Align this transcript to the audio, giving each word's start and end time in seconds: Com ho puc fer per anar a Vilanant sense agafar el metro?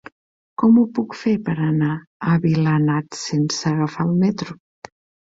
Com 0.61 0.77
ho 0.83 0.85
puc 0.99 1.17
fer 1.19 1.33
per 1.49 1.53
anar 1.65 1.89
a 2.31 2.37
Vilanant 2.45 3.13
sense 3.25 3.69
agafar 3.75 4.07
el 4.09 4.15
metro? 4.25 4.57